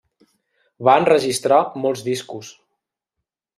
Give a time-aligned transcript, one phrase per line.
[0.89, 2.53] Va enregistrar molts discos.